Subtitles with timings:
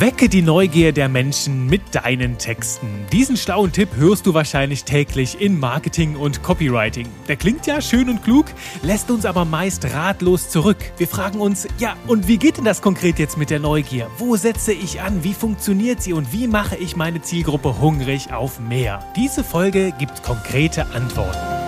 [0.00, 2.88] Wecke die Neugier der Menschen mit deinen Texten.
[3.12, 7.06] Diesen schlauen Tipp hörst du wahrscheinlich täglich in Marketing und Copywriting.
[7.28, 8.46] Der klingt ja schön und klug,
[8.82, 10.78] lässt uns aber meist ratlos zurück.
[10.96, 14.10] Wir fragen uns, ja, und wie geht denn das konkret jetzt mit der Neugier?
[14.18, 15.22] Wo setze ich an?
[15.22, 16.12] Wie funktioniert sie?
[16.12, 18.98] Und wie mache ich meine Zielgruppe hungrig auf mehr?
[19.14, 21.63] Diese Folge gibt konkrete Antworten.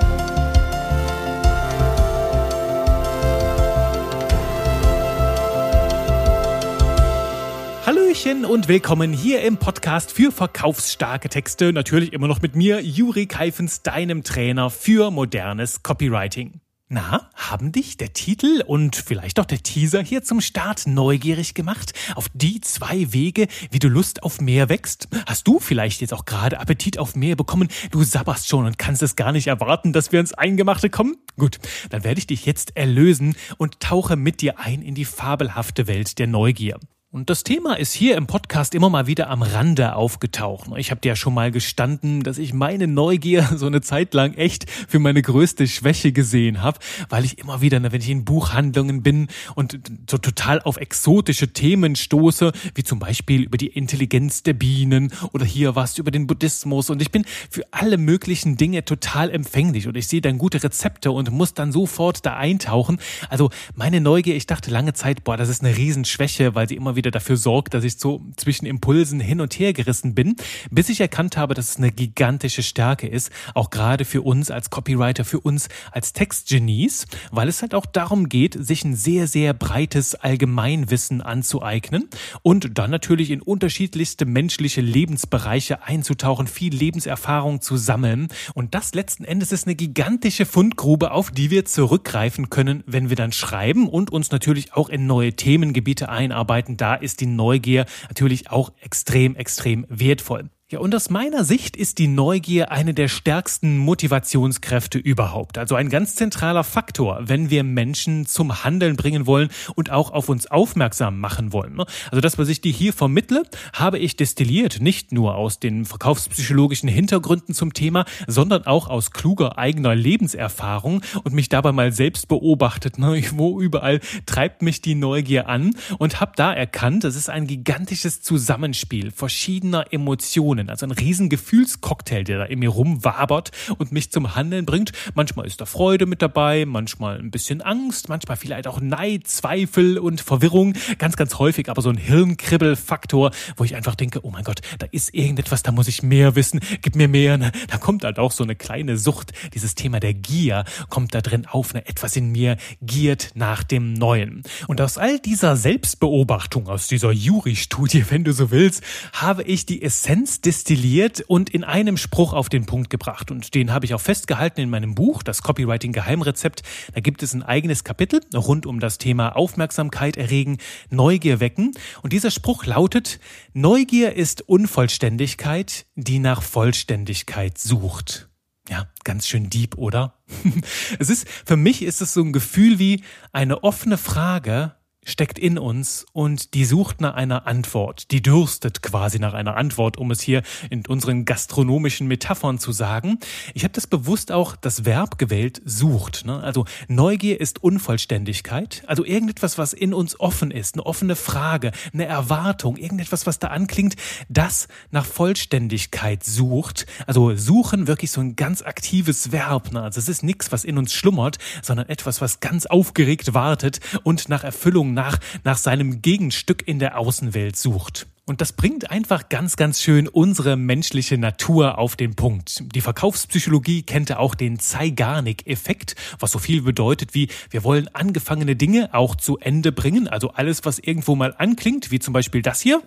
[8.27, 11.73] Hallöchen und willkommen hier im Podcast für verkaufsstarke Texte.
[11.73, 16.61] Natürlich immer noch mit mir, Juri Keifens, deinem Trainer für modernes Copywriting.
[16.89, 21.93] Na, haben dich der Titel und vielleicht auch der Teaser hier zum Start neugierig gemacht
[22.17, 25.07] auf die zwei Wege, wie du Lust auf mehr wächst?
[25.27, 27.69] Hast du vielleicht jetzt auch gerade Appetit auf mehr bekommen?
[27.93, 31.17] Du sabberst schon und kannst es gar nicht erwarten, dass wir ins Eingemachte kommen?
[31.37, 35.87] Gut, dann werde ich dich jetzt erlösen und tauche mit dir ein in die fabelhafte
[35.87, 36.81] Welt der Neugier.
[37.17, 40.69] Und das Thema ist hier im Podcast immer mal wieder am Rande aufgetaucht.
[40.77, 44.35] Ich habe dir ja schon mal gestanden, dass ich meine Neugier so eine Zeit lang
[44.35, 46.79] echt für meine größte Schwäche gesehen habe,
[47.09, 51.97] weil ich immer wieder, wenn ich in Buchhandlungen bin und so total auf exotische Themen
[51.97, 56.91] stoße, wie zum Beispiel über die Intelligenz der Bienen oder hier was über den Buddhismus
[56.91, 61.11] und ich bin für alle möglichen Dinge total empfänglich und ich sehe dann gute Rezepte
[61.13, 62.99] und muss dann sofort da eintauchen.
[63.31, 66.95] Also meine Neugier, ich dachte lange Zeit, boah, das ist eine Riesenschwäche, weil sie immer
[66.95, 70.37] wieder dafür sorgt, dass ich so zwischen Impulsen hin und her gerissen bin,
[70.71, 74.71] bis ich erkannt habe, dass es eine gigantische Stärke ist, auch gerade für uns als
[74.71, 79.55] Copywriter, für uns als Textgenies, weil es halt auch darum geht, sich ein sehr, sehr
[79.55, 82.09] breites Allgemeinwissen anzueignen
[82.43, 88.29] und dann natürlich in unterschiedlichste menschliche Lebensbereiche einzutauchen, viel Lebenserfahrung zu sammeln.
[88.55, 93.17] Und das letzten Endes ist eine gigantische Fundgrube, auf die wir zurückgreifen können, wenn wir
[93.17, 98.51] dann schreiben und uns natürlich auch in neue Themengebiete einarbeiten da ist die Neugier natürlich
[98.51, 100.51] auch extrem, extrem wertvoll.
[100.69, 105.59] Ja, und aus meiner Sicht ist die Neugier eine der stärksten Motivationskräfte überhaupt.
[105.59, 110.29] Also ein ganz zentraler Faktor, wenn wir Menschen zum Handeln bringen wollen und auch auf
[110.29, 111.77] uns aufmerksam machen wollen.
[111.77, 111.87] Ne?
[112.11, 113.45] Also das, was ich dir hier vermittle,
[113.75, 119.59] habe ich destilliert, nicht nur aus den verkaufspsychologischen Hintergründen zum Thema, sondern auch aus kluger
[119.59, 123.23] eigener Lebenserfahrung und mich dabei mal selbst beobachtet, ne?
[123.35, 128.21] wo überall treibt mich die Neugier an und habe da erkannt, es ist ein gigantisches
[128.21, 134.11] Zusammenspiel verschiedener Emotionen Emotionen, also ein riesen Gefühlscocktail, der da in mir rumwabert und mich
[134.11, 134.93] zum Handeln bringt.
[135.15, 139.99] Manchmal ist da Freude mit dabei, manchmal ein bisschen Angst, manchmal vielleicht auch Neid, Zweifel
[139.99, 140.75] und Verwirrung.
[140.99, 144.87] Ganz, ganz häufig aber so ein Hirnkribbelfaktor, wo ich einfach denke, oh mein Gott, da
[144.91, 147.27] ist irgendetwas, da muss ich mehr wissen, gib mir mehr.
[147.37, 151.47] Da kommt halt auch so eine kleine Sucht, dieses Thema der Gier kommt da drin
[151.47, 151.87] auf, ne?
[151.87, 154.43] etwas in mir giert nach dem Neuen.
[154.69, 159.83] Und aus all dieser Selbstbeobachtung, aus dieser Jury-Studie, wenn du so willst, habe ich die
[159.83, 163.33] Essenz destilliert und in einem Spruch auf den Punkt gebracht.
[163.33, 166.63] Und den habe ich auch festgehalten in meinem Buch, das Copywriting Geheimrezept.
[166.95, 170.59] Da gibt es ein eigenes Kapitel rund um das Thema Aufmerksamkeit erregen,
[170.89, 171.73] Neugier wecken.
[172.03, 173.19] Und dieser Spruch lautet,
[173.55, 178.29] Neugier ist Unvollständigkeit, die nach Vollständigkeit sucht.
[178.69, 180.15] Ja, ganz schön deep, oder?
[180.99, 183.03] es ist, für mich ist es so ein Gefühl wie
[183.33, 188.11] eine offene Frage, steckt in uns und die sucht nach einer Antwort.
[188.11, 193.19] Die dürstet quasi nach einer Antwort, um es hier in unseren gastronomischen Metaphern zu sagen.
[193.55, 196.27] Ich habe das bewusst auch das Verb gewählt, sucht.
[196.27, 196.43] Ne?
[196.43, 202.07] Also Neugier ist Unvollständigkeit, also irgendetwas, was in uns offen ist, eine offene Frage, eine
[202.07, 203.95] Erwartung, irgendetwas, was da anklingt,
[204.29, 206.87] das nach Vollständigkeit sucht.
[207.07, 209.73] Also suchen wirklich so ein ganz aktives Verb.
[209.73, 209.83] Ne?
[209.83, 214.29] Also es ist nichts, was in uns schlummert, sondern etwas, was ganz aufgeregt wartet und
[214.29, 218.09] nach Erfüllung nach, nach seinem Gegenstück in der Außenwelt sucht.
[218.29, 222.65] Und das bringt einfach ganz, ganz schön unsere menschliche Natur auf den Punkt.
[222.75, 228.93] Die Verkaufspsychologie kennt auch den Zeigarnik-Effekt, was so viel bedeutet wie, wir wollen angefangene Dinge
[228.93, 232.83] auch zu Ende bringen, also alles, was irgendwo mal anklingt, wie zum Beispiel das hier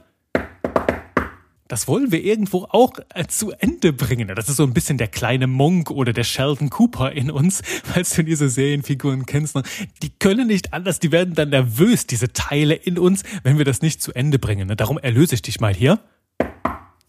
[1.70, 4.28] das wollen wir irgendwo auch äh, zu Ende bringen.
[4.36, 8.16] Das ist so ein bisschen der kleine Monk oder der Sheldon Cooper in uns, falls
[8.16, 9.56] du diese Serienfiguren kennst.
[9.56, 9.64] Ne?
[10.02, 13.82] Die können nicht anders, die werden dann nervös, diese Teile in uns, wenn wir das
[13.82, 14.68] nicht zu Ende bringen.
[14.68, 14.76] Ne?
[14.76, 16.00] Darum erlöse ich dich mal hier.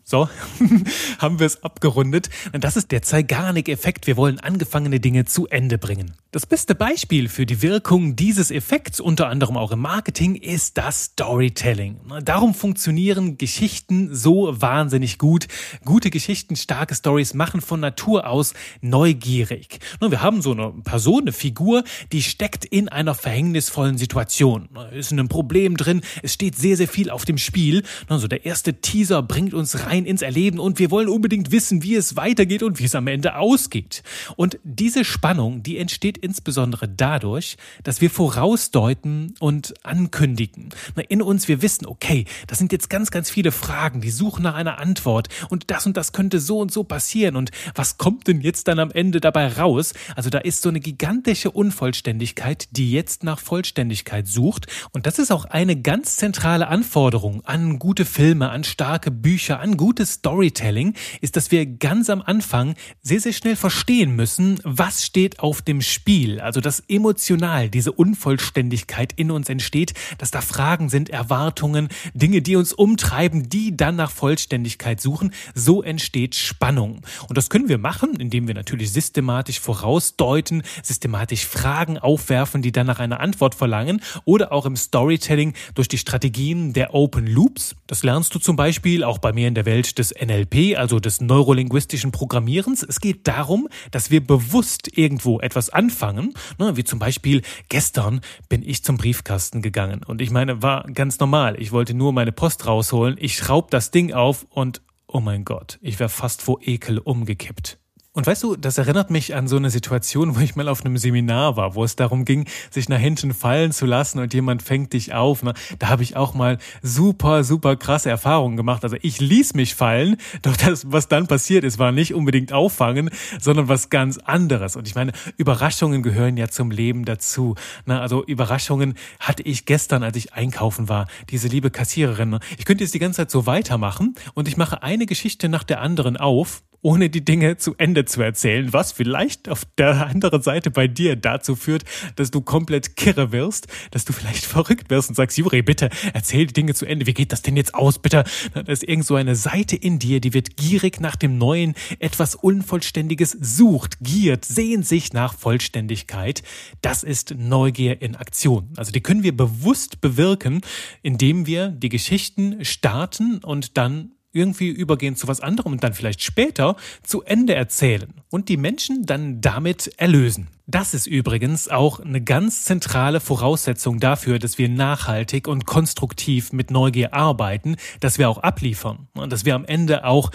[0.04, 0.28] So,
[1.18, 2.28] haben wir es abgerundet.
[2.52, 4.06] Das ist der Zeigarnik-Effekt.
[4.06, 6.12] Wir wollen angefangene Dinge zu Ende bringen.
[6.32, 11.06] Das beste Beispiel für die Wirkung dieses Effekts, unter anderem auch im Marketing, ist das
[11.06, 11.98] Storytelling.
[12.24, 15.48] Darum funktionieren Geschichten so wahnsinnig gut.
[15.84, 19.80] Gute Geschichten, starke Stories machen von Natur aus neugierig.
[20.00, 21.82] Wir haben so eine Person, eine Figur,
[22.12, 24.68] die steckt in einer verhängnisvollen Situation.
[24.92, 27.82] Ist in einem Problem drin, es steht sehr, sehr viel auf dem Spiel.
[28.06, 31.96] Also der erste Teaser bringt uns rein ins Erleben und wir wollen unbedingt wissen, wie
[31.96, 34.04] es weitergeht und wie es am Ende ausgeht.
[34.36, 40.70] Und diese Spannung, die entsteht insbesondere dadurch, dass wir vorausdeuten und ankündigen.
[41.08, 44.54] In uns, wir wissen, okay, das sind jetzt ganz, ganz viele Fragen, die suchen nach
[44.54, 48.40] einer Antwort und das und das könnte so und so passieren und was kommt denn
[48.40, 49.94] jetzt dann am Ende dabei raus?
[50.16, 55.32] Also da ist so eine gigantische Unvollständigkeit, die jetzt nach Vollständigkeit sucht und das ist
[55.32, 61.36] auch eine ganz zentrale Anforderung an gute Filme, an starke Bücher, an gutes Storytelling, ist,
[61.36, 66.09] dass wir ganz am Anfang sehr, sehr schnell verstehen müssen, was steht auf dem Spiel
[66.10, 72.42] Spiel, also dass emotional diese Unvollständigkeit in uns entsteht, dass da Fragen sind, Erwartungen, Dinge,
[72.42, 77.02] die uns umtreiben, die dann nach Vollständigkeit suchen, so entsteht Spannung.
[77.28, 82.88] Und das können wir machen, indem wir natürlich systematisch vorausdeuten, systematisch Fragen aufwerfen, die dann
[82.88, 87.76] nach einer Antwort verlangen, oder auch im Storytelling durch die Strategien der Open Loops.
[87.86, 91.20] Das lernst du zum Beispiel auch bei mir in der Welt des NLP, also des
[91.20, 92.82] neurolinguistischen Programmierens.
[92.82, 98.20] Es geht darum, dass wir bewusst irgendwo etwas anfangen, anfangen, ne, wie zum Beispiel gestern
[98.48, 101.60] bin ich zum Briefkasten gegangen und ich meine, war ganz normal.
[101.60, 105.78] Ich wollte nur meine Post rausholen, ich schraub das Ding auf und oh mein Gott,
[105.82, 107.79] ich wäre fast vor Ekel umgekippt.
[108.20, 110.98] Und weißt du, das erinnert mich an so eine Situation, wo ich mal auf einem
[110.98, 114.92] Seminar war, wo es darum ging, sich nach hinten fallen zu lassen und jemand fängt
[114.92, 115.42] dich auf.
[115.42, 115.54] Ne?
[115.78, 118.84] Da habe ich auch mal super, super krasse Erfahrungen gemacht.
[118.84, 123.08] Also ich ließ mich fallen, doch das, was dann passiert ist, war nicht unbedingt auffangen,
[123.40, 124.76] sondern was ganz anderes.
[124.76, 127.54] Und ich meine, Überraschungen gehören ja zum Leben dazu.
[127.86, 128.02] Ne?
[128.02, 131.06] Also Überraschungen hatte ich gestern, als ich einkaufen war.
[131.30, 132.28] Diese liebe Kassiererin.
[132.28, 132.40] Ne?
[132.58, 135.80] Ich könnte jetzt die ganze Zeit so weitermachen und ich mache eine Geschichte nach der
[135.80, 140.70] anderen auf ohne die Dinge zu Ende zu erzählen, was vielleicht auf der anderen Seite
[140.70, 141.84] bei dir dazu führt,
[142.16, 146.46] dass du komplett kirre wirst, dass du vielleicht verrückt wirst und sagst, Juri, bitte erzähl
[146.46, 147.06] die Dinge zu Ende.
[147.06, 147.98] Wie geht das denn jetzt aus?
[147.98, 148.24] Bitte.
[148.54, 152.34] Da ist irgend so eine Seite in dir, die wird gierig nach dem Neuen, etwas
[152.34, 156.42] Unvollständiges sucht, giert, sehnt sich nach Vollständigkeit.
[156.82, 158.70] Das ist Neugier in Aktion.
[158.76, 160.60] Also die können wir bewusst bewirken,
[161.02, 166.22] indem wir die Geschichten starten und dann irgendwie übergehen zu was anderem und dann vielleicht
[166.22, 170.48] später zu Ende erzählen und die Menschen dann damit erlösen.
[170.70, 176.70] Das ist übrigens auch eine ganz zentrale Voraussetzung dafür, dass wir nachhaltig und konstruktiv mit
[176.70, 180.30] Neugier arbeiten, dass wir auch abliefern und dass wir am Ende auch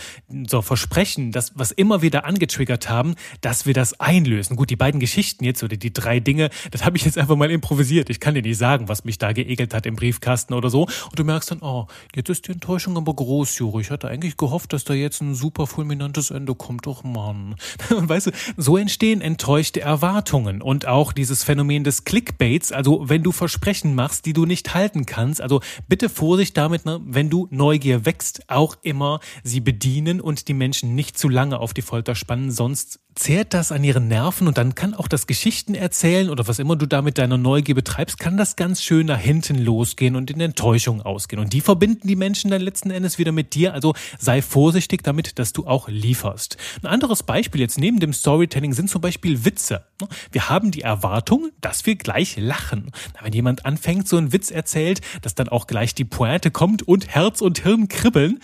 [0.50, 4.58] so versprechen, dass was immer wieder angetriggert haben, dass wir das einlösen.
[4.58, 7.50] Gut, die beiden Geschichten jetzt oder die drei Dinge, das habe ich jetzt einfach mal
[7.50, 8.10] improvisiert.
[8.10, 10.82] Ich kann dir nicht sagen, was mich da geekelt hat im Briefkasten oder so.
[10.82, 13.85] Und du merkst dann, oh, jetzt ist die Enttäuschung aber groß, Juri.
[13.86, 16.86] Ich hatte eigentlich gehofft, dass da jetzt ein super fulminantes Ende kommt.
[16.86, 17.56] Doch Mann.
[17.96, 20.26] Und weißt du, so entstehen enttäuschte Erwartungen.
[20.26, 24.74] Erwartungen und auch dieses Phänomen des Clickbaits, also wenn du Versprechen machst, die du nicht
[24.74, 30.22] halten kannst, also bitte Vorsicht damit, ne, wenn du Neugier wächst, auch immer sie bedienen
[30.22, 34.10] und die Menschen nicht zu lange auf die Folter spannen, sonst zehrt das an ihren
[34.10, 37.38] Nerven und dann kann auch das Geschichten erzählen oder was immer du da mit deiner
[37.38, 41.42] Neugier betreibst, kann das ganz schön nach hinten losgehen und in Enttäuschung ausgehen.
[41.42, 43.74] Und die verbinden die Menschen dann letzten Endes wieder mit dir.
[43.76, 46.56] Also sei vorsichtig damit, dass du auch lieferst.
[46.82, 49.86] Ein anderes Beispiel jetzt neben dem Storytelling sind zum Beispiel Witze.
[50.32, 52.92] Wir haben die Erwartung, dass wir gleich lachen.
[53.22, 57.10] Wenn jemand anfängt, so einen Witz erzählt, dass dann auch gleich die Pointe kommt und
[57.10, 58.40] Herz und Hirn kribbeln.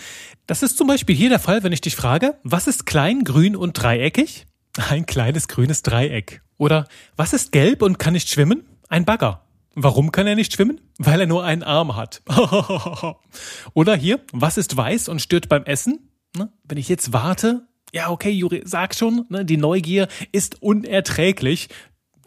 [0.47, 3.55] Das ist zum Beispiel hier der Fall, wenn ich dich frage, was ist klein, grün
[3.55, 4.47] und dreieckig?
[4.89, 6.41] Ein kleines grünes Dreieck.
[6.57, 8.65] Oder was ist gelb und kann nicht schwimmen?
[8.89, 9.45] Ein Bagger.
[9.73, 10.81] Warum kann er nicht schwimmen?
[10.97, 12.21] Weil er nur einen Arm hat.
[13.73, 16.09] Oder hier, was ist weiß und stört beim Essen?
[16.35, 16.51] Ne?
[16.63, 21.69] Wenn ich jetzt warte, ja, okay, Juri, sag schon, ne, die Neugier ist unerträglich.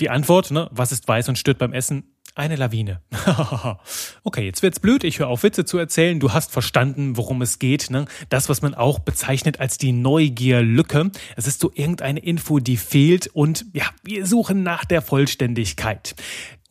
[0.01, 2.15] Die Antwort, ne, was ist weiß und stört beim Essen?
[2.37, 3.01] Eine Lawine.
[4.25, 5.05] okay, jetzt wird's blöd.
[5.05, 6.19] Ich höre auf, Witze zu erzählen.
[6.19, 7.91] Du hast verstanden, worum es geht.
[7.91, 8.07] Ne?
[8.29, 11.13] Das, was man auch bezeichnet als die Neugierlücke.
[11.37, 16.17] Es ist so irgendeine Info, die fehlt und ja, wir suchen nach der Vollständigkeit.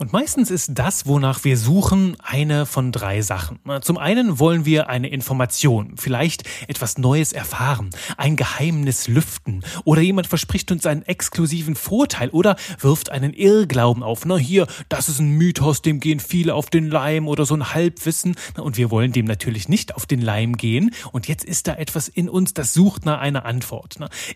[0.03, 3.60] Und meistens ist das, wonach wir suchen, eine von drei Sachen.
[3.79, 10.27] Zum einen wollen wir eine Information, vielleicht etwas Neues erfahren, ein Geheimnis lüften oder jemand
[10.27, 14.25] verspricht uns einen exklusiven Vorteil oder wirft einen Irrglauben auf.
[14.25, 17.74] Na hier, das ist ein Mythos, dem gehen viele auf den Leim oder so ein
[17.74, 18.36] Halbwissen.
[18.57, 20.91] Und wir wollen dem natürlich nicht auf den Leim gehen.
[21.13, 23.95] Und jetzt ist da etwas in uns, das sucht nach einer Antwort.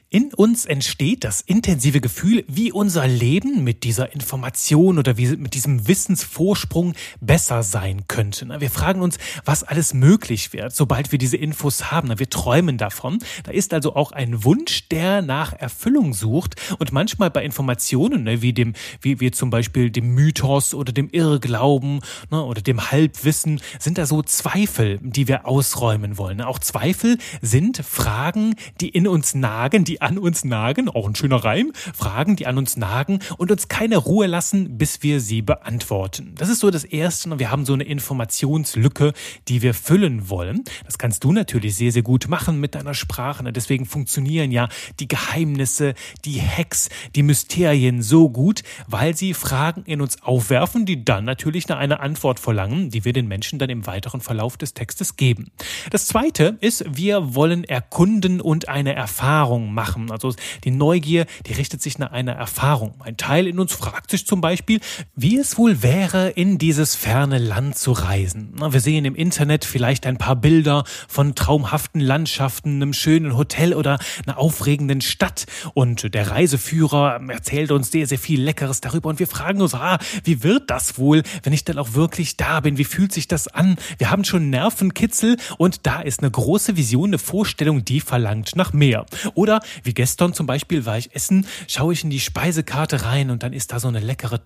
[0.09, 5.56] In uns entsteht das intensive Gefühl, wie unser Leben mit dieser Information oder wie mit
[5.57, 8.47] diesem Wissensvorsprung besser sein könnte.
[8.59, 12.17] Wir fragen uns, was alles möglich wird, sobald wir diese Infos haben.
[12.19, 13.17] Wir träumen davon.
[13.43, 16.55] Da ist also auch ein Wunsch, der nach Erfüllung sucht.
[16.77, 21.09] Und manchmal bei Informationen, ne, wie dem, wie wir zum Beispiel dem Mythos oder dem
[21.09, 26.41] Irrglauben ne, oder dem Halbwissen, sind da so Zweifel, die wir ausräumen wollen.
[26.41, 31.43] Auch Zweifel sind Fragen, die in uns nagen, die an uns nagen, auch ein schöner
[31.43, 36.33] Reim, Fragen, die an uns nagen und uns keine Ruhe lassen, bis wir sie beantworten.
[36.35, 37.37] Das ist so das Erste.
[37.39, 39.13] Wir haben so eine Informationslücke,
[39.47, 40.63] die wir füllen wollen.
[40.85, 43.43] Das kannst du natürlich sehr, sehr gut machen mit deiner Sprache.
[43.51, 44.67] Deswegen funktionieren ja
[44.99, 45.93] die Geheimnisse,
[46.25, 51.69] die Hacks, die Mysterien so gut, weil sie Fragen in uns aufwerfen, die dann natürlich
[51.69, 55.51] eine Antwort verlangen, die wir den Menschen dann im weiteren Verlauf des Textes geben.
[55.91, 60.11] Das zweite ist, wir wollen erkunden und eine Erfahrung machen.
[60.11, 62.95] Also die Neugier, die richtet sich nach einer Erfahrung.
[62.99, 64.79] Ein Teil in uns fragt sich zum Beispiel,
[65.15, 68.53] wie es wohl wäre, in dieses ferne Land zu reisen.
[68.69, 73.99] Wir sehen im Internet vielleicht ein paar Bilder von traumhaften Landschaften, einem schönen Hotel oder
[74.25, 79.27] einer aufregenden Stadt und der Reiseführer erzählt uns sehr, sehr viel Leckeres darüber und wir
[79.27, 82.77] fragen uns, ah, wie wird das wohl, wenn ich dann auch wirklich da bin?
[82.77, 83.75] Wie fühlt sich das an?
[83.97, 88.71] Wir haben schon Nervenkitzel und da ist eine große Vision, eine Vorstellung, die verlangt nach
[88.71, 89.05] mehr.
[89.33, 93.43] Oder wie gestern zum Beispiel war ich essen, schaue ich in die Speisekarte rein und
[93.43, 94.45] dann ist da so eine leckere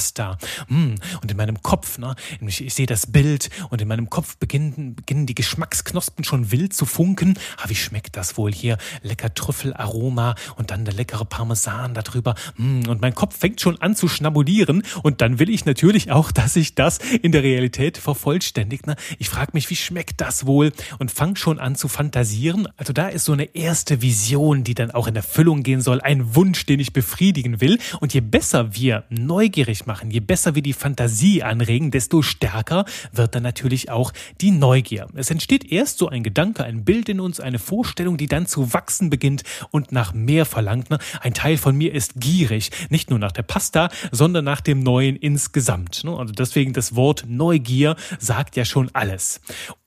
[0.00, 0.38] Trüffelpasta.
[0.68, 4.36] Mm, und in meinem Kopf, ne, ich, ich sehe das Bild und in meinem Kopf
[4.36, 7.38] beginnen, beginnen die Geschmacksknospen schon wild zu funken.
[7.58, 8.78] Ah, wie schmeckt das wohl hier?
[9.02, 12.34] Lecker Trüffelaroma und dann der leckere Parmesan darüber.
[12.56, 16.32] Mm, und mein Kopf fängt schon an zu schnabulieren und dann will ich natürlich auch,
[16.32, 18.86] dass sich das in der Realität vervollständigt.
[18.86, 18.96] Ne?
[19.18, 20.72] Ich frage mich, wie schmeckt das wohl?
[20.98, 22.68] Und fange schon an zu fantasieren.
[22.76, 26.34] Also da ist so eine erste Vision, die dann auch in Erfüllung gehen soll, ein
[26.34, 27.78] Wunsch, den ich befriedigen will.
[28.00, 33.34] Und je besser wir neugierig machen, je besser wir die Fantasie anregen, desto stärker wird
[33.34, 35.08] dann natürlich auch die Neugier.
[35.14, 38.72] Es entsteht erst so ein Gedanke, ein Bild in uns, eine Vorstellung, die dann zu
[38.72, 39.42] wachsen beginnt
[39.72, 40.90] und nach mehr verlangt.
[40.90, 41.00] Ne?
[41.22, 45.16] Ein Teil von mir ist gierig, nicht nur nach der Pasta, sondern nach dem Neuen
[45.16, 46.04] insgesamt.
[46.04, 46.16] Ne?
[46.16, 49.40] Also deswegen das Wort Neugier sagt ja schon alles.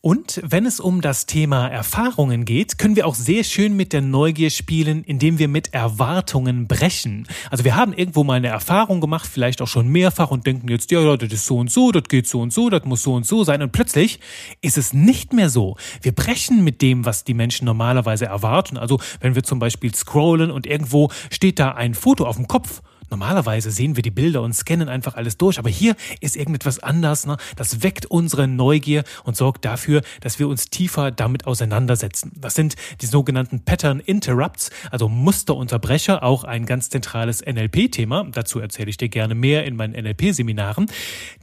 [0.06, 4.02] Und wenn es um das Thema Erfahrungen geht, können wir auch sehr schön mit der
[4.02, 7.26] Neugier spielen, indem wir mit Erwartungen brechen.
[7.50, 10.92] Also wir haben irgendwo mal eine Erfahrung gemacht, vielleicht auch schon mehrfach und denken jetzt,
[10.92, 13.26] ja, das ist so und so, das geht so und so, das muss so und
[13.26, 13.62] so sein.
[13.62, 14.20] Und plötzlich
[14.60, 15.78] ist es nicht mehr so.
[16.02, 18.76] Wir brechen mit dem, was die Menschen normalerweise erwarten.
[18.76, 22.82] Also wenn wir zum Beispiel scrollen und irgendwo steht da ein Foto auf dem Kopf
[23.14, 27.28] Normalerweise sehen wir die Bilder und scannen einfach alles durch, aber hier ist irgendetwas anders.
[27.28, 27.38] Ne?
[27.56, 32.32] Das weckt unsere Neugier und sorgt dafür, dass wir uns tiefer damit auseinandersetzen.
[32.42, 38.24] Das sind die sogenannten Pattern Interrupts, also Musterunterbrecher, auch ein ganz zentrales NLP-Thema.
[38.32, 40.88] Dazu erzähle ich dir gerne mehr in meinen NLP-Seminaren.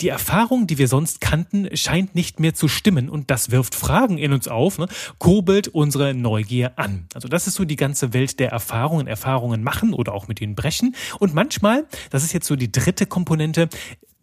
[0.01, 4.19] Die Erfahrung, die wir sonst kannten, scheint nicht mehr zu stimmen und das wirft Fragen
[4.19, 4.89] in uns auf, ne?
[5.19, 7.07] kurbelt unsere Neugier an.
[7.15, 10.57] Also das ist so die ganze Welt der Erfahrungen, Erfahrungen machen oder auch mit ihnen
[10.57, 13.69] brechen und manchmal manchmal, das ist jetzt so die dritte Komponente,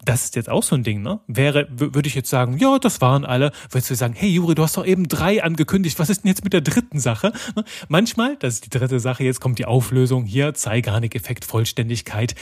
[0.08, 1.20] das ist jetzt auch so ein Ding, ne?
[1.26, 4.62] Wäre, würde ich jetzt sagen, ja, das waren alle, würdest du sagen, hey Juri, du
[4.62, 7.32] hast doch eben drei angekündigt, was ist denn jetzt mit der dritten Sache?
[7.54, 7.64] Ne?
[7.88, 12.34] Manchmal, das ist die dritte Sache, jetzt kommt die Auflösung, hier Zeigarnik-Effekt, Vollständigkeit.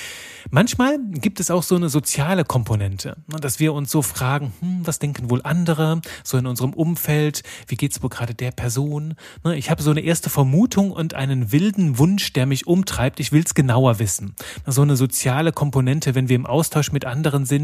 [0.48, 3.40] Manchmal gibt es auch so eine soziale Komponente, ne?
[3.40, 7.74] dass wir uns so fragen, hm, was denken wohl andere, so in unserem Umfeld, wie
[7.74, 9.16] geht's wohl gerade der Person?
[9.42, 9.56] Ne?
[9.56, 13.54] Ich habe so eine erste Vermutung und einen wilden Wunsch, der mich umtreibt, ich will's
[13.54, 14.36] genauer wissen.
[14.66, 17.55] So eine soziale Komponente, wenn wir im Austausch mit anderen sind,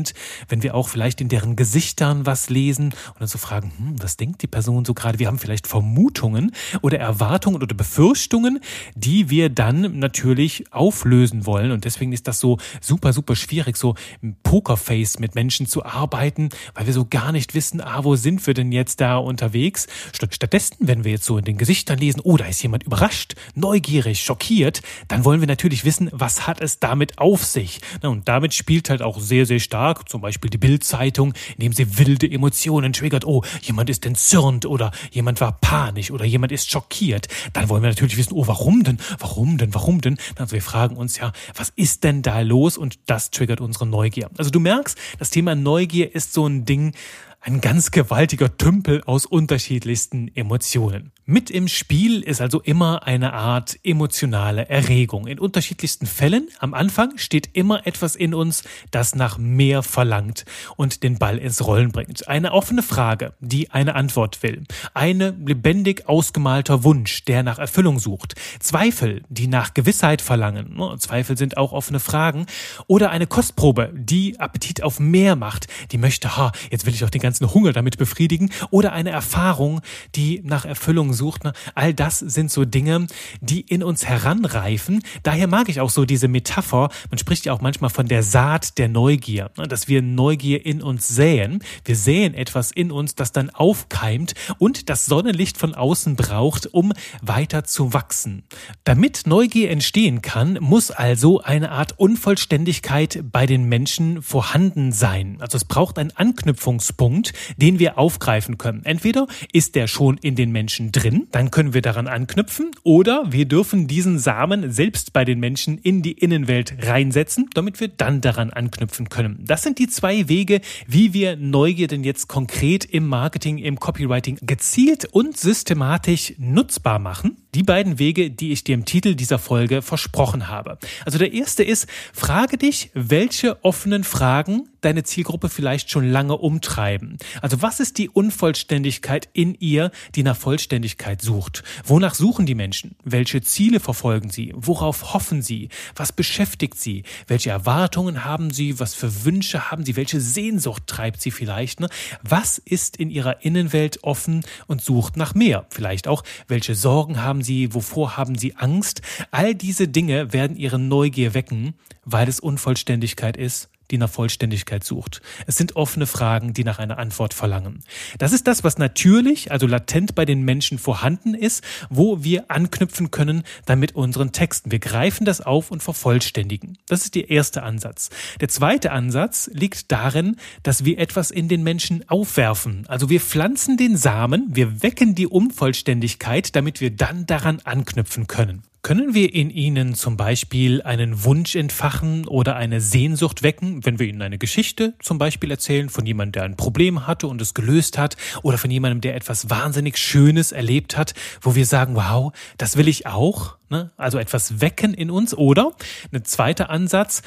[0.49, 4.17] wenn wir auch vielleicht in deren Gesichtern was lesen und dann so fragen, hm, was
[4.17, 5.19] denkt die Person so gerade?
[5.19, 8.61] Wir haben vielleicht Vermutungen oder Erwartungen oder Befürchtungen,
[8.95, 11.71] die wir dann natürlich auflösen wollen.
[11.73, 16.49] Und deswegen ist das so super, super schwierig, so im Pokerface mit Menschen zu arbeiten,
[16.75, 19.87] weil wir so gar nicht wissen, ah, wo sind wir denn jetzt da unterwegs?
[20.13, 24.21] Stattdessen, wenn wir jetzt so in den Gesichtern lesen, oh, da ist jemand überrascht, neugierig,
[24.21, 27.81] schockiert, dann wollen wir natürlich wissen, was hat es damit auf sich?
[28.03, 31.99] Und damit spielt halt auch sehr, sehr stark Tag, zum Beispiel die Bildzeitung, indem sie
[31.99, 33.25] wilde Emotionen triggert.
[33.25, 37.27] Oh, jemand ist entzürnt oder jemand war panisch oder jemand ist schockiert.
[37.53, 38.99] Dann wollen wir natürlich wissen, oh, warum denn?
[39.19, 39.75] Warum denn?
[39.75, 40.19] Warum denn?
[40.37, 42.79] Also wir fragen uns ja, was ist denn da los?
[42.79, 44.31] Und das triggert unsere Neugier.
[44.39, 46.93] Also du merkst, das Thema Neugier ist so ein Ding,
[47.41, 51.11] ein ganz gewaltiger Tümpel aus unterschiedlichsten Emotionen.
[51.33, 55.27] Mit im Spiel ist also immer eine Art emotionale Erregung.
[55.27, 60.45] In unterschiedlichsten Fällen am Anfang steht immer etwas in uns, das nach mehr verlangt
[60.77, 62.29] und den Ball ins Rollen bringt.
[62.29, 64.65] Eine offene Frage, die eine Antwort will.
[64.93, 68.35] Eine lebendig ausgemalter Wunsch, der nach Erfüllung sucht.
[68.61, 70.79] Zweifel, die nach Gewissheit verlangen.
[70.99, 72.45] Zweifel sind auch offene Fragen.
[72.89, 75.67] Oder eine Kostprobe, die Appetit auf mehr macht.
[75.93, 78.51] Die möchte, ha, jetzt will ich auch den ganzen Hunger damit befriedigen.
[78.69, 79.81] Oder eine Erfahrung,
[80.15, 81.22] die nach Erfüllung sucht.
[81.45, 81.52] Ne?
[81.75, 83.07] All das sind so Dinge,
[83.41, 85.02] die in uns heranreifen.
[85.23, 86.91] Daher mag ich auch so diese Metapher.
[87.11, 89.69] Man spricht ja auch manchmal von der Saat der Neugier, ne?
[89.69, 91.62] dass wir Neugier in uns säen.
[91.85, 96.93] Wir säen etwas in uns, das dann aufkeimt und das Sonnenlicht von außen braucht, um
[97.23, 98.45] weiter zu wachsen.
[98.85, 105.38] Damit Neugier entstehen kann, muss also eine Art Unvollständigkeit bei den Menschen vorhanden sein.
[105.41, 108.85] Also es braucht einen Anknüpfungspunkt, den wir aufgreifen können.
[108.85, 113.25] Entweder ist der schon in den Menschen drin, drin, dann können wir daran anknüpfen oder
[113.31, 118.21] wir dürfen diesen Samen selbst bei den Menschen in die Innenwelt reinsetzen, damit wir dann
[118.21, 119.41] daran anknüpfen können.
[119.45, 124.39] Das sind die zwei Wege, wie wir Neugier denn jetzt konkret im Marketing, im Copywriting
[124.43, 127.42] gezielt und systematisch nutzbar machen.
[127.55, 130.79] Die beiden Wege, die ich dir im Titel dieser Folge versprochen habe.
[131.05, 137.17] Also der erste ist, frage dich, welche offenen Fragen deine Zielgruppe vielleicht schon lange umtreiben.
[137.41, 141.63] Also was ist die Unvollständigkeit in ihr, die nach Vollständigkeit sucht?
[141.85, 142.97] Wonach suchen die Menschen?
[143.05, 144.53] Welche Ziele verfolgen sie?
[144.57, 145.69] Worauf hoffen sie?
[145.95, 147.05] Was beschäftigt sie?
[147.27, 148.81] Welche Erwartungen haben sie?
[148.81, 149.97] Was für Wünsche haben sie?
[149.97, 151.81] Welche Sehnsucht treibt sie vielleicht?
[151.81, 151.89] Ne?
[152.23, 155.67] Was ist in ihrer Innenwelt offen und sucht nach mehr?
[155.71, 159.03] Vielleicht auch, welche Sorgen haben haben sie, wovor haben sie Angst?
[159.33, 165.21] All diese Dinge werden ihre Neugier wecken, weil es Unvollständigkeit ist die nach Vollständigkeit sucht.
[165.47, 167.85] Es sind offene Fragen, die nach einer Antwort verlangen.
[168.19, 173.11] Das ist das, was natürlich, also latent bei den Menschen vorhanden ist, wo wir anknüpfen
[173.11, 174.73] können, damit unseren Texten.
[174.73, 176.79] Wir greifen das auf und vervollständigen.
[176.89, 178.09] Das ist der erste Ansatz.
[178.41, 182.87] Der zweite Ansatz liegt darin, dass wir etwas in den Menschen aufwerfen.
[182.89, 188.63] Also wir pflanzen den Samen, wir wecken die Unvollständigkeit, damit wir dann daran anknüpfen können.
[188.85, 194.09] Können wir in ihnen zum Beispiel einen Wunsch entfachen oder eine Sehnsucht wecken, wenn wir
[194.09, 197.97] ihnen eine Geschichte zum Beispiel erzählen von jemandem, der ein Problem hatte und es gelöst
[197.97, 202.77] hat oder von jemandem, der etwas wahnsinnig Schönes erlebt hat, wo wir sagen, wow, das
[202.77, 203.57] will ich auch?
[203.73, 203.91] Ne?
[203.97, 205.35] Also etwas wecken in uns.
[205.35, 205.73] Oder
[206.12, 207.23] ein zweiter Ansatz,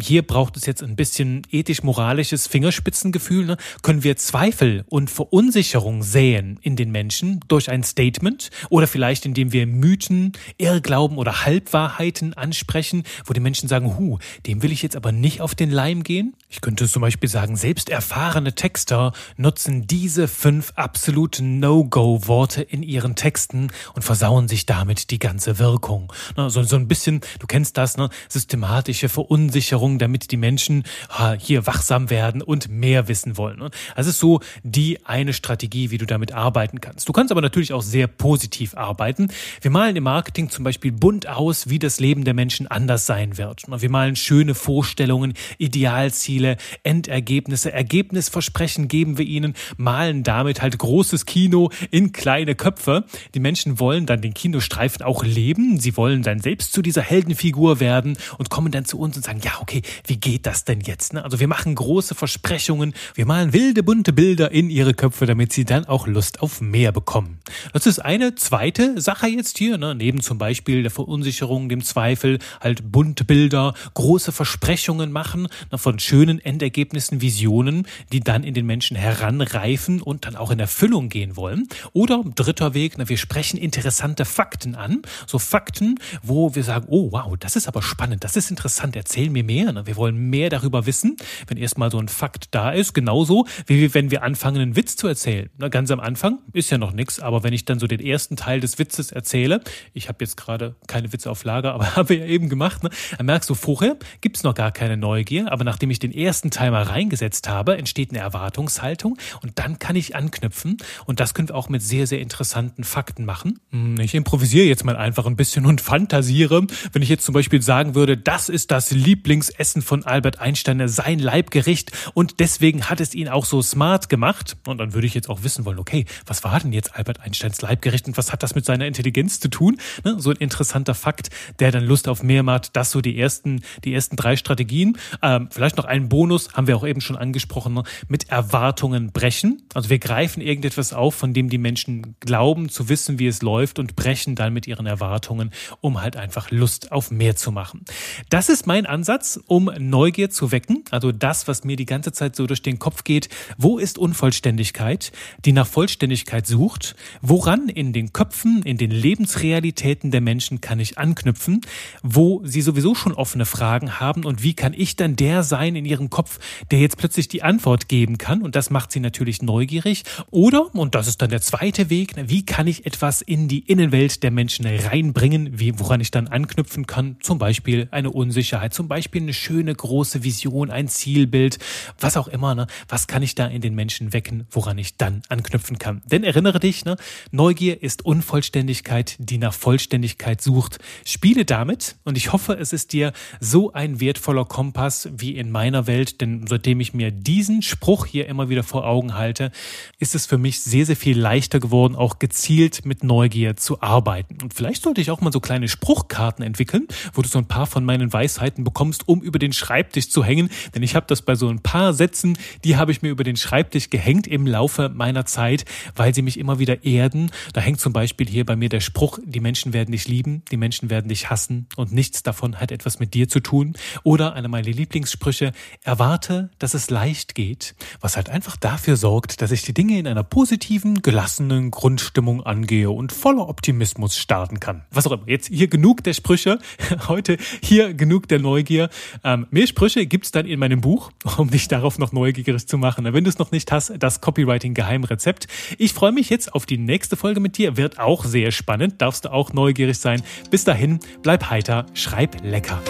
[0.00, 3.58] hier braucht es jetzt ein bisschen ethisch-moralisches Fingerspitzengefühl, ne?
[3.82, 9.52] können wir Zweifel und Verunsicherung säen in den Menschen durch ein Statement oder vielleicht indem
[9.52, 14.96] wir Mythen, Irrglauben oder Halbwahrheiten ansprechen, wo die Menschen sagen, hu, dem will ich jetzt
[14.96, 16.34] aber nicht auf den Leim gehen.
[16.48, 23.16] Ich könnte zum Beispiel sagen, selbst erfahrene Texter nutzen diese fünf absoluten No-Go-Worte in ihren
[23.16, 25.89] Texten und versauen sich damit die ganze Wirkung.
[25.90, 26.12] Wirkung.
[26.36, 31.32] Ne, so, so ein bisschen, du kennst das, ne, systematische Verunsicherung, damit die Menschen ha,
[31.32, 33.58] hier wachsam werden und mehr wissen wollen.
[33.58, 33.70] Ne?
[33.96, 37.08] Das ist so die eine Strategie, wie du damit arbeiten kannst.
[37.08, 39.28] Du kannst aber natürlich auch sehr positiv arbeiten.
[39.60, 43.36] Wir malen im Marketing zum Beispiel bunt aus, wie das Leben der Menschen anders sein
[43.36, 43.66] wird.
[43.68, 51.26] Ne, wir malen schöne Vorstellungen, Idealziele, Endergebnisse, Ergebnisversprechen geben wir ihnen, malen damit halt großes
[51.26, 53.04] Kino in kleine Köpfe.
[53.34, 57.80] Die Menschen wollen dann den Kinostreifen auch leben sie wollen dann selbst zu dieser Heldenfigur
[57.80, 61.12] werden und kommen dann zu uns und sagen, ja, okay, wie geht das denn jetzt?
[61.12, 61.24] Ne?
[61.24, 65.64] Also wir machen große Versprechungen, wir malen wilde, bunte Bilder in ihre Köpfe, damit sie
[65.64, 67.38] dann auch Lust auf mehr bekommen.
[67.72, 69.94] Das ist eine zweite Sache jetzt hier, ne?
[69.94, 75.78] neben zum Beispiel der Verunsicherung, dem Zweifel, halt bunte Bilder, große Versprechungen machen ne?
[75.78, 81.08] von schönen Endergebnissen, Visionen, die dann in den Menschen heranreifen und dann auch in Erfüllung
[81.08, 81.68] gehen wollen.
[81.92, 83.08] Oder dritter Weg, ne?
[83.08, 87.68] wir sprechen interessante Fakten an, so Fakten, Fakten, wo wir sagen, oh wow, das ist
[87.68, 89.72] aber spannend, das ist interessant, erzähl mir mehr.
[89.72, 89.86] Ne?
[89.86, 91.18] Wir wollen mehr darüber wissen,
[91.48, 92.94] wenn erstmal so ein Fakt da ist.
[92.94, 95.50] Genauso wie wenn wir anfangen, einen Witz zu erzählen.
[95.70, 98.60] Ganz am Anfang ist ja noch nichts, aber wenn ich dann so den ersten Teil
[98.60, 99.60] des Witzes erzähle,
[99.92, 102.88] ich habe jetzt gerade keine Witze auf Lager, aber habe ja eben gemacht, ne?
[103.18, 106.50] dann merkst du, vorher gibt es noch gar keine Neugier, aber nachdem ich den ersten
[106.50, 111.48] Teil mal reingesetzt habe, entsteht eine Erwartungshaltung und dann kann ich anknüpfen und das können
[111.48, 113.60] wir auch mit sehr, sehr interessanten Fakten machen.
[113.72, 117.32] Hm, ich improvisiere jetzt mal einfach ein bisschen bisschen und fantasiere, wenn ich jetzt zum
[117.32, 123.00] Beispiel sagen würde, das ist das Lieblingsessen von Albert Einstein, sein Leibgericht und deswegen hat
[123.00, 124.56] es ihn auch so smart gemacht.
[124.64, 127.60] Und dann würde ich jetzt auch wissen wollen, okay, was war denn jetzt Albert Einsteins
[127.62, 129.78] Leibgericht und was hat das mit seiner Intelligenz zu tun?
[130.04, 130.20] Ne?
[130.20, 132.76] So ein interessanter Fakt, der dann Lust auf mehr macht.
[132.76, 134.98] Das so die ersten, die ersten drei Strategien.
[135.20, 137.82] Ähm, vielleicht noch einen Bonus, haben wir auch eben schon angesprochen, ne?
[138.06, 139.62] mit Erwartungen brechen.
[139.74, 143.80] Also wir greifen irgendetwas auf, von dem die Menschen glauben zu wissen, wie es läuft
[143.80, 145.39] und brechen dann mit ihren Erwartungen,
[145.80, 147.84] um halt einfach Lust auf mehr zu machen.
[148.28, 150.84] Das ist mein Ansatz, um Neugier zu wecken.
[150.90, 153.28] Also das, was mir die ganze Zeit so durch den Kopf geht.
[153.56, 155.12] Wo ist Unvollständigkeit,
[155.44, 156.96] die nach Vollständigkeit sucht?
[157.22, 161.62] Woran in den Köpfen, in den Lebensrealitäten der Menschen kann ich anknüpfen?
[162.02, 165.84] Wo sie sowieso schon offene Fragen haben und wie kann ich dann der sein in
[165.84, 166.38] ihrem Kopf,
[166.70, 168.42] der jetzt plötzlich die Antwort geben kann?
[168.42, 170.04] Und das macht sie natürlich neugierig.
[170.30, 174.22] Oder, und das ist dann der zweite Weg, wie kann ich etwas in die Innenwelt
[174.22, 177.16] der Menschen reinbringen, wie, woran ich dann anknüpfen kann?
[177.20, 181.58] Zum Beispiel eine Unsicherheit, zum Beispiel eine schöne große Vision, ein Zielbild,
[181.98, 182.54] was auch immer.
[182.54, 182.66] Ne?
[182.88, 186.02] Was kann ich da in den Menschen wecken, woran ich dann anknüpfen kann?
[186.06, 186.96] Denn erinnere dich, ne?
[187.30, 190.78] Neugier ist Unvollständigkeit, die nach Vollständigkeit sucht.
[191.04, 195.86] Spiele damit und ich hoffe, es ist dir so ein wertvoller Kompass wie in meiner
[195.86, 199.50] Welt, denn seitdem ich mir diesen Spruch hier immer wieder vor Augen halte,
[199.98, 204.38] ist es für mich sehr, sehr viel leichter geworden, auch gezielt mit Neugier zu arbeiten.
[204.42, 207.66] Und vielleicht sollte ich auch mal so kleine Spruchkarten entwickeln, wo du so ein paar
[207.66, 210.50] von meinen Weisheiten bekommst, um über den Schreibtisch zu hängen.
[210.74, 213.36] Denn ich habe das bei so ein paar Sätzen, die habe ich mir über den
[213.36, 217.30] Schreibtisch gehängt im Laufe meiner Zeit, weil sie mich immer wieder erden.
[217.52, 220.56] Da hängt zum Beispiel hier bei mir der Spruch, die Menschen werden dich lieben, die
[220.56, 223.74] Menschen werden dich hassen und nichts davon hat etwas mit dir zu tun.
[224.02, 225.52] Oder einer meiner Lieblingssprüche,
[225.82, 230.06] erwarte, dass es leicht geht, was halt einfach dafür sorgt, dass ich die Dinge in
[230.06, 234.84] einer positiven, gelassenen Grundstimmung angehe und voller Optimismus starten kann.
[234.90, 235.28] Was auch immer.
[235.28, 236.58] Jetzt hier genug der Sprüche.
[237.08, 238.90] Heute hier genug der Neugier.
[239.24, 243.04] Ähm, mehr Sprüche gibt's dann in meinem Buch, um dich darauf noch neugierig zu machen.
[243.04, 245.46] Wenn du es noch nicht hast, das Copywriting Geheimrezept.
[245.78, 247.76] Ich freue mich jetzt auf die nächste Folge mit dir.
[247.76, 249.00] Wird auch sehr spannend.
[249.00, 250.22] Darfst du auch neugierig sein.
[250.50, 252.80] Bis dahin, bleib heiter, schreib lecker.